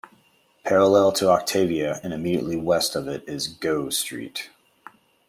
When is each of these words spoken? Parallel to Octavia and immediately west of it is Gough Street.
Parallel 0.63 1.11
to 1.11 1.29
Octavia 1.29 1.99
and 2.03 2.11
immediately 2.11 2.55
west 2.55 2.95
of 2.95 3.07
it 3.07 3.23
is 3.27 3.47
Gough 3.47 3.93
Street. 3.93 4.49